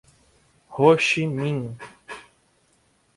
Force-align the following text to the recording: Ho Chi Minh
Ho 0.75 0.87
Chi 1.05 1.23
Minh 1.35 1.67